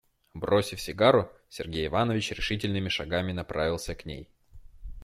[0.33, 4.27] Бросив сигару, Сергей Иванович решительными шагами направился к ней.